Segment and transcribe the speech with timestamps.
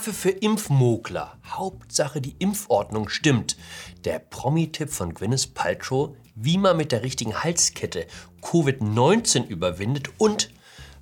[0.00, 1.36] Strafe für Impfmogler.
[1.44, 3.58] Hauptsache die Impfordnung stimmt.
[4.06, 8.06] Der Promi-Tipp von Gwyneth Paltrow, wie man mit der richtigen Halskette
[8.40, 10.54] Covid-19 überwindet und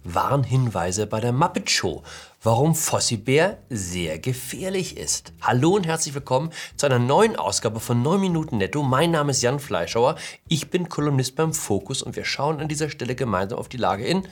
[0.02, 2.02] Warnhinweise bei der Muppet Show,
[2.42, 5.32] warum Fossibär sehr gefährlich ist.
[5.42, 8.82] Hallo und herzlich willkommen zu einer neuen Ausgabe von 9 Minuten Netto.
[8.82, 10.16] Mein Name ist Jan Fleischauer,
[10.48, 14.04] ich bin Kolumnist beim Fokus und wir schauen an dieser Stelle gemeinsam auf die Lage
[14.04, 14.26] in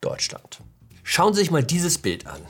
[0.00, 0.60] Deutschland.
[1.02, 2.42] Schauen Sie sich mal dieses Bild an.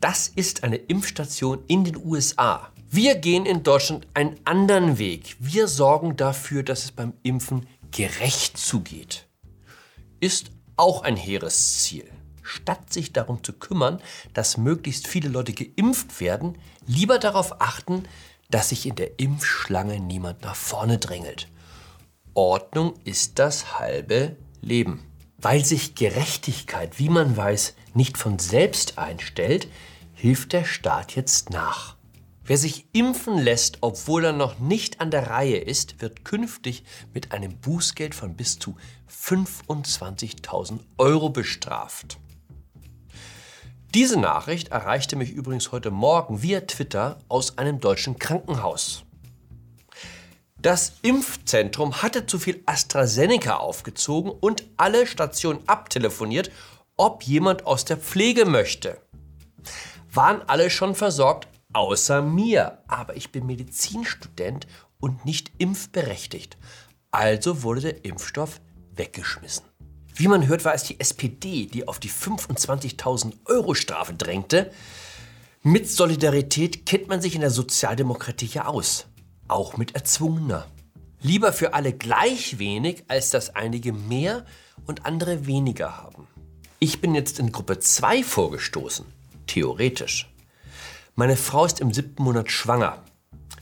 [0.00, 2.70] Das ist eine Impfstation in den USA.
[2.90, 5.36] Wir gehen in Deutschland einen anderen Weg.
[5.38, 9.26] Wir sorgen dafür, dass es beim Impfen gerecht zugeht.
[10.20, 12.10] Ist auch ein hehres Ziel.
[12.42, 14.00] Statt sich darum zu kümmern,
[14.34, 18.04] dass möglichst viele Leute geimpft werden, lieber darauf achten,
[18.50, 21.48] dass sich in der Impfschlange niemand nach vorne drängelt.
[22.34, 25.05] Ordnung ist das halbe Leben.
[25.38, 29.68] Weil sich Gerechtigkeit, wie man weiß, nicht von selbst einstellt,
[30.14, 31.96] hilft der Staat jetzt nach.
[32.44, 37.32] Wer sich impfen lässt, obwohl er noch nicht an der Reihe ist, wird künftig mit
[37.32, 38.76] einem Bußgeld von bis zu
[39.10, 42.18] 25.000 Euro bestraft.
[43.94, 49.05] Diese Nachricht erreichte mich übrigens heute Morgen via Twitter aus einem deutschen Krankenhaus.
[50.66, 56.50] Das Impfzentrum hatte zu viel AstraZeneca aufgezogen und alle Stationen abtelefoniert,
[56.96, 59.00] ob jemand aus der Pflege möchte.
[60.12, 62.82] Waren alle schon versorgt, außer mir.
[62.88, 64.66] Aber ich bin Medizinstudent
[64.98, 66.56] und nicht impfberechtigt.
[67.12, 68.60] Also wurde der Impfstoff
[68.96, 69.66] weggeschmissen.
[70.16, 74.72] Wie man hört, war es die SPD, die auf die 25.000 Euro Strafe drängte.
[75.62, 79.06] Mit Solidarität kennt man sich in der Sozialdemokratie ja aus
[79.48, 80.66] auch mit erzwungener.
[81.20, 84.44] Lieber für alle gleich wenig, als dass einige mehr
[84.86, 86.28] und andere weniger haben.
[86.78, 89.06] Ich bin jetzt in Gruppe 2 vorgestoßen,
[89.46, 90.30] theoretisch.
[91.14, 93.02] Meine Frau ist im siebten Monat schwanger.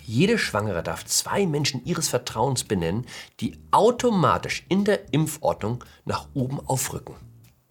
[0.03, 3.07] Jede Schwangere darf zwei Menschen ihres Vertrauens benennen,
[3.41, 7.15] die automatisch in der Impfordnung nach oben aufrücken.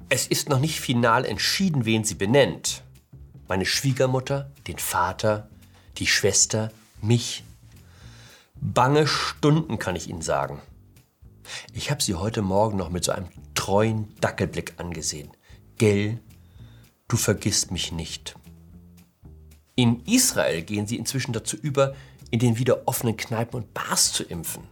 [0.10, 2.84] Es ist noch nicht final entschieden, wen sie benennt.
[3.48, 5.50] Meine Schwiegermutter, den Vater,
[5.98, 6.72] die Schwester,
[7.02, 7.44] mich,
[8.66, 10.62] Bange Stunden, kann ich Ihnen sagen.
[11.74, 15.30] Ich habe sie heute Morgen noch mit so einem treuen Dackelblick angesehen.
[15.78, 16.20] Gell,
[17.10, 18.36] du vergisst mich nicht.
[19.76, 21.94] In Israel gehen sie inzwischen dazu über,
[22.32, 24.64] in den wieder offenen Kneipen und Bars zu impfen.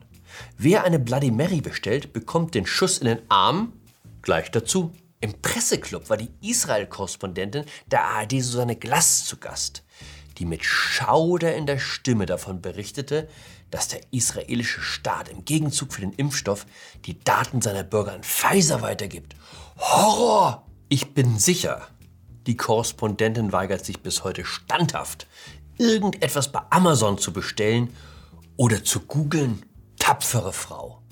[0.57, 3.73] Wer eine Bloody Mary bestellt, bekommt den Schuss in den Arm
[4.21, 4.93] gleich dazu.
[5.19, 9.83] Im Presseclub war die Israel-Korrespondentin der ARD Susanne Glass zu Gast,
[10.41, 13.29] die mit Schauder in der Stimme davon berichtete,
[13.69, 16.65] dass der israelische Staat im Gegenzug für den Impfstoff
[17.05, 19.35] die Daten seiner Bürger an Pfizer weitergibt.
[19.77, 20.65] Horror!
[20.89, 21.87] Ich bin sicher,
[22.47, 25.27] die Korrespondentin weigert sich bis heute standhaft,
[25.77, 27.95] irgendetwas bei Amazon zu bestellen
[28.57, 29.63] oder zu googeln.
[29.99, 31.03] Tapfere Frau.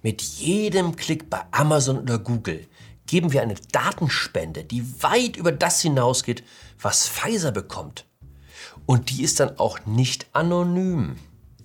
[0.00, 2.66] Mit jedem Klick bei Amazon oder Google
[3.04, 6.42] geben wir eine Datenspende, die weit über das hinausgeht,
[6.80, 8.06] was Pfizer bekommt.
[8.86, 11.16] Und die ist dann auch nicht anonym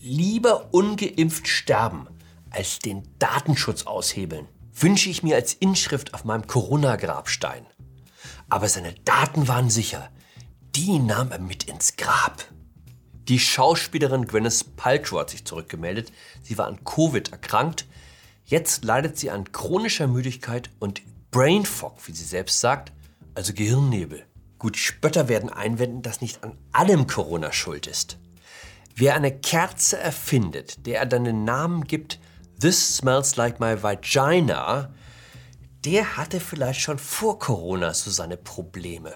[0.08, 2.08] lieber ungeimpft sterben,
[2.50, 7.66] als den Datenschutz aushebeln, wünsche ich mir als Inschrift auf meinem Corona-Grabstein.
[8.50, 10.10] Aber seine Daten waren sicher.
[10.76, 12.46] Die nahm er mit ins Grab.
[13.28, 16.14] Die Schauspielerin Gwyneth Paltrow hat sich zurückgemeldet.
[16.42, 17.86] Sie war an Covid erkrankt.
[18.46, 21.02] Jetzt leidet sie an chronischer Müdigkeit und
[21.32, 22.94] Brain Fog, wie sie selbst sagt,
[23.36, 24.26] also Gehirnnebel.
[24.60, 28.18] Gut, Spötter werden einwenden, dass nicht an allem Corona schuld ist.
[28.96, 32.20] Wer eine Kerze erfindet, der er dann den Namen gibt,
[32.60, 34.92] This smells like my vagina,
[35.86, 39.14] der hatte vielleicht schon vor Corona so seine Probleme.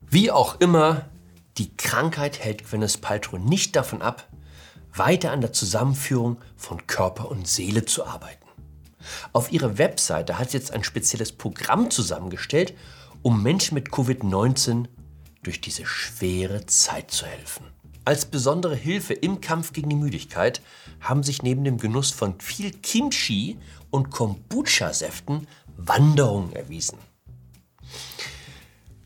[0.00, 1.08] Wie auch immer,
[1.56, 4.28] die Krankheit hält Gwyneth Paltrow nicht davon ab,
[4.92, 8.44] weiter an der Zusammenführung von Körper und Seele zu arbeiten.
[9.32, 12.74] Auf ihrer Webseite hat sie jetzt ein spezielles Programm zusammengestellt,
[13.24, 14.84] um Menschen mit Covid-19
[15.42, 17.64] durch diese schwere Zeit zu helfen.
[18.04, 20.60] Als besondere Hilfe im Kampf gegen die Müdigkeit
[21.00, 23.56] haben sich neben dem Genuss von viel Kimchi
[23.90, 25.46] und Kombucha-Säften
[25.78, 26.98] Wanderungen erwiesen.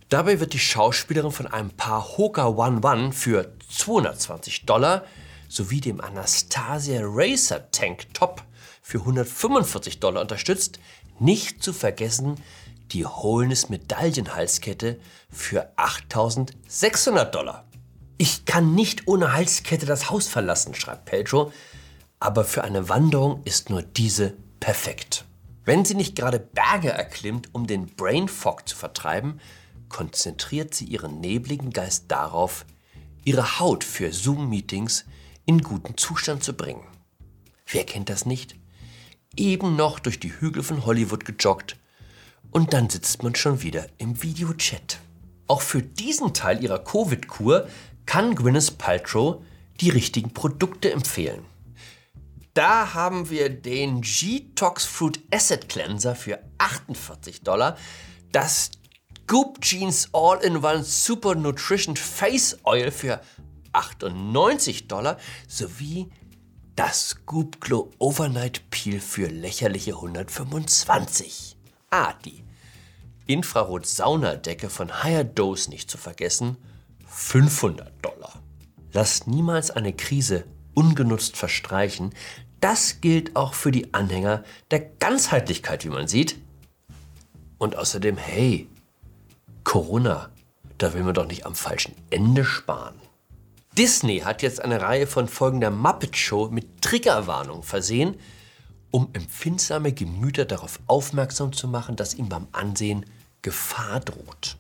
[0.09, 5.05] Dabei wird die Schauspielerin von einem Paar Hoka One One für 220 Dollar
[5.49, 8.43] sowie dem Anastasia Racer Tank Top
[8.83, 10.81] für 145 Dollar unterstützt.
[11.21, 12.35] Nicht zu vergessen
[12.93, 14.99] die Holness Medaillenhalskette
[15.31, 17.69] für 8600 Dollar.
[18.17, 21.53] Ich kann nicht ohne Halskette das Haus verlassen, schreibt Pedro,
[22.19, 25.25] aber für eine Wanderung ist nur diese perfekt.
[25.65, 29.41] Wenn sie nicht gerade Berge erklimmt, um den Brain Fog zu vertreiben,
[29.89, 32.65] konzentriert sie ihren nebligen Geist darauf,
[33.25, 35.05] ihre Haut für Zoom-Meetings
[35.47, 36.85] in guten Zustand zu bringen.
[37.67, 38.57] Wer kennt das nicht?
[39.37, 41.77] Eben noch durch die Hügel von Hollywood gejoggt
[42.51, 45.01] und dann sitzt man schon wieder im Videochat.
[45.47, 47.69] Auch für diesen Teil ihrer Covid-Kur
[48.07, 49.43] kann Gwyneth Paltrow
[49.81, 51.45] die richtigen Produkte empfehlen.
[52.55, 57.77] Da haben wir den G-Tox Fruit Acid Cleanser für 48 Dollar,
[58.33, 58.71] das
[59.29, 63.21] Goop Jeans All-in-One Super Nutrition Face Oil für
[63.73, 66.11] 98 Dollar sowie
[66.75, 71.58] das Goop Glow Overnight Peel für lächerliche 125.
[71.91, 72.45] Ah, die
[73.27, 76.57] Infrarot-Saunadecke von Higher Dose nicht zu vergessen,
[77.07, 78.43] 500 Dollar.
[78.93, 80.45] Lasst niemals eine Krise
[80.75, 82.15] ungenutzt verstreichen.
[82.61, 86.37] Das gilt auch für die Anhänger der Ganzheitlichkeit, wie man sieht.
[87.59, 88.69] Und außerdem, hey,
[89.65, 90.31] Corona,
[90.79, 92.95] da will man doch nicht am falschen Ende sparen.
[93.77, 98.17] Disney hat jetzt eine Reihe von Folgen der Muppet Show mit Triggerwarnung versehen,
[98.91, 103.05] um empfindsame Gemüter darauf aufmerksam zu machen, dass ihm beim Ansehen
[103.43, 104.57] Gefahr droht.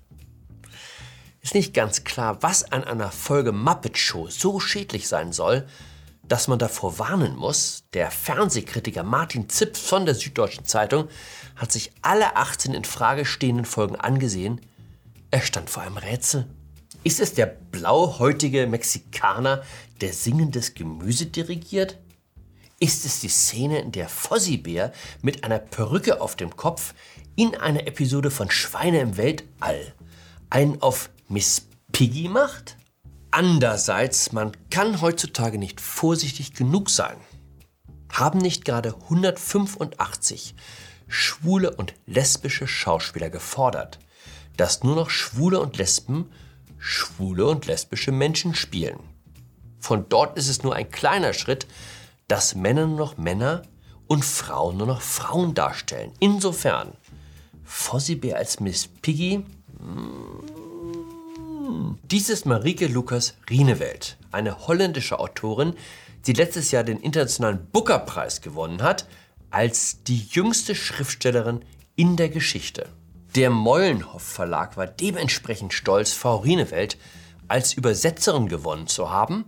[1.40, 5.66] Ist nicht ganz klar, was an einer Folge Muppet Show so schädlich sein soll,
[6.28, 7.84] dass man davor warnen muss.
[7.94, 11.08] Der Fernsehkritiker Martin Zipf von der Süddeutschen Zeitung
[11.56, 14.60] hat sich alle 18 in Frage stehenden Folgen angesehen.
[15.30, 16.46] Er stand vor einem Rätsel.
[17.04, 19.62] Ist es der blauhäutige Mexikaner,
[20.00, 21.96] der singendes Gemüse dirigiert?
[22.80, 26.94] Ist es die Szene, in der Fossibär mit einer Perücke auf dem Kopf
[27.34, 29.94] in einer Episode von Schweine im Weltall
[30.48, 32.76] einen auf Miss Piggy macht?
[33.32, 37.16] Andererseits, man kann heutzutage nicht vorsichtig genug sein.
[38.12, 40.54] Haben nicht gerade 185
[41.08, 43.98] schwule und lesbische Schauspieler gefordert,
[44.56, 46.30] dass nur noch Schwule und Lesben
[46.78, 49.00] schwule und lesbische Menschen spielen.
[49.80, 51.66] Von dort ist es nur ein kleiner Schritt,
[52.28, 53.62] dass Männer nur noch Männer
[54.06, 56.12] und Frauen nur noch Frauen darstellen.
[56.20, 56.92] Insofern,
[57.64, 59.44] Fossibär als Miss Piggy.
[59.78, 60.38] Mm,
[62.02, 65.74] dies ist Marike Lukas Rienewelt, eine holländische Autorin,
[66.26, 69.06] die letztes Jahr den internationalen Booker-Preis gewonnen hat,
[69.50, 71.64] als die jüngste Schriftstellerin
[71.96, 72.88] in der Geschichte.
[73.34, 76.96] Der Meulenhoff Verlag war dementsprechend stolz, Frau Rienewelt
[77.46, 79.44] als Übersetzerin gewonnen zu haben.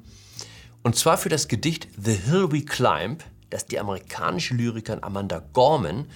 [0.82, 6.06] Und zwar für das Gedicht The Hill We Climb, das die amerikanische Lyrikerin Amanda Gorman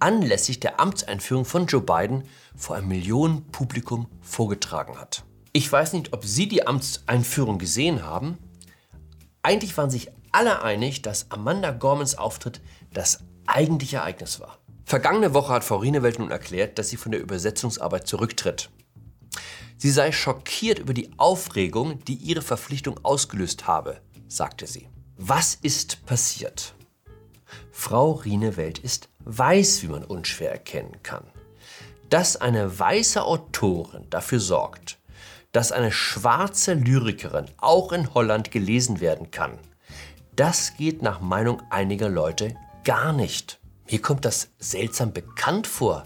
[0.00, 2.24] anlässlich der Amtseinführung von Joe Biden
[2.56, 5.24] vor einem Millionenpublikum vorgetragen hat.
[5.52, 8.38] Ich weiß nicht, ob Sie die Amtseinführung gesehen haben.
[9.42, 12.60] Eigentlich waren sich alle einig, dass Amanda Gormans Auftritt
[12.92, 14.58] das eigentliche Ereignis war.
[14.84, 18.70] Vergangene Woche hat Frau Rienewelt nun erklärt, dass sie von der Übersetzungsarbeit zurücktritt.
[19.76, 24.88] Sie sei schockiert über die Aufregung, die ihre Verpflichtung ausgelöst habe, sagte sie.
[25.16, 26.74] Was ist passiert?
[27.72, 31.24] Frau Rienewelt ist weiß, wie man unschwer erkennen kann.
[32.08, 34.98] Dass eine weiße Autorin dafür sorgt,
[35.52, 39.58] dass eine schwarze Lyrikerin auch in Holland gelesen werden kann,
[40.36, 42.54] das geht nach Meinung einiger Leute
[42.84, 43.58] gar nicht.
[43.90, 46.04] Mir kommt das seltsam bekannt vor.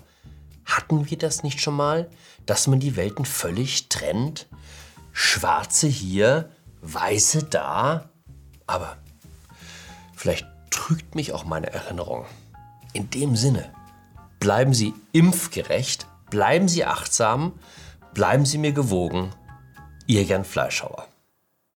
[0.64, 2.08] Hatten wir das nicht schon mal,
[2.46, 4.48] dass man die Welten völlig trennt?
[5.12, 6.50] Schwarze hier,
[6.80, 8.11] Weiße da?
[8.66, 8.96] Aber
[10.14, 12.26] vielleicht trügt mich auch meine Erinnerung.
[12.92, 13.72] In dem Sinne,
[14.40, 17.52] bleiben Sie impfgerecht, bleiben Sie achtsam,
[18.14, 19.30] bleiben Sie mir gewogen.
[20.06, 21.06] Ihr Jan Fleischhauer.